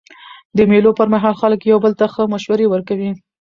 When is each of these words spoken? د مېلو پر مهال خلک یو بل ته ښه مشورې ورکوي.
د 0.57 0.59
مېلو 0.69 0.91
پر 0.99 1.07
مهال 1.13 1.35
خلک 1.41 1.59
یو 1.63 1.77
بل 1.85 1.93
ته 1.99 2.05
ښه 2.13 2.23
مشورې 2.33 2.65
ورکوي. 2.69 3.11